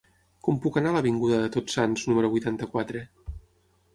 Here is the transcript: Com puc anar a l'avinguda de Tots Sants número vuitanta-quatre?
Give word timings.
Com 0.45 0.55
puc 0.63 0.79
anar 0.79 0.93
a 0.93 0.93
l'avinguda 0.95 1.41
de 1.43 1.51
Tots 1.57 1.77
Sants 1.79 2.07
número 2.11 2.31
vuitanta-quatre? 2.37 3.03